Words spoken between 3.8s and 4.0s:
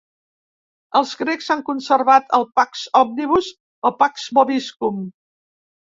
o